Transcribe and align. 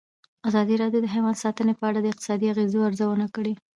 ازادي 0.49 0.75
راډیو 0.81 1.03
د 1.03 1.07
حیوان 1.13 1.35
ساتنه 1.43 1.73
په 1.79 1.83
اړه 1.89 1.99
د 2.01 2.05
اقتصادي 2.11 2.47
اغېزو 2.53 2.79
ارزونه 2.87 3.25
کړې. 3.35 3.53